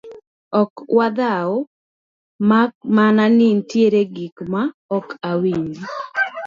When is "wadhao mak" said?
0.97-2.71